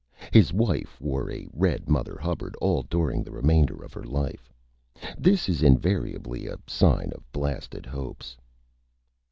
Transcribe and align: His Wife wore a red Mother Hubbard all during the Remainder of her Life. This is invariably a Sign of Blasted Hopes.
His 0.33 0.51
Wife 0.51 0.99
wore 0.99 1.31
a 1.31 1.47
red 1.53 1.87
Mother 1.87 2.17
Hubbard 2.19 2.55
all 2.59 2.81
during 2.81 3.21
the 3.21 3.29
Remainder 3.29 3.83
of 3.83 3.93
her 3.93 4.03
Life. 4.03 4.51
This 5.15 5.47
is 5.47 5.61
invariably 5.61 6.47
a 6.47 6.57
Sign 6.65 7.11
of 7.13 7.31
Blasted 7.31 7.85
Hopes. 7.85 8.35